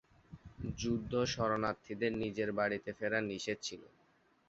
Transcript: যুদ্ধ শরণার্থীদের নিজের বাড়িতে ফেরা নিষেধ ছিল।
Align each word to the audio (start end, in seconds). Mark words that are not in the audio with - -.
যুদ্ধ 0.77 1.13
শরণার্থীদের 1.33 2.11
নিজের 2.21 2.49
বাড়িতে 2.51 2.89
ফেরা 2.93 3.19
নিষেধ 3.23 3.57
ছিল। 3.61 3.81